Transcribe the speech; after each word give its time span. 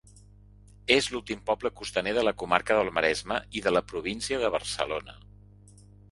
És 0.93 1.09
l'últim 1.15 1.41
poble 1.49 1.71
costaner 1.81 2.13
de 2.17 2.23
la 2.27 2.33
comarca 2.43 2.77
del 2.79 2.89
Maresme 2.99 3.37
i 3.59 3.63
de 3.65 3.73
la 3.75 3.83
província 3.91 4.39
de 4.45 4.51
Barcelona. 4.57 5.15